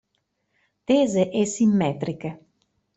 Tese 0.87 1.23
e 1.31 1.41
simmetriche. 1.53 2.29